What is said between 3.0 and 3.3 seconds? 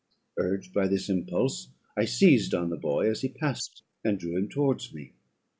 as he